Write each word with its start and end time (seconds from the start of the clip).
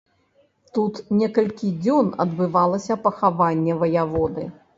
Тут 0.77 0.93
некалькі 1.19 1.67
дзён 1.83 2.09
адбывалася 2.25 2.99
пахаванне 3.05 3.79
ваяводы. 3.87 4.43